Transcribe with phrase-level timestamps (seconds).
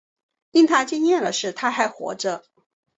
[0.49, 2.43] 令他讶异的是她还活着